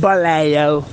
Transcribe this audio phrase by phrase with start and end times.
[0.00, 0.84] Boleio.